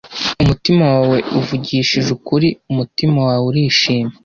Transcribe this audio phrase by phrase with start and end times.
[0.41, 4.11] umutima wawe uvugishije ukuri umutima wawe urishima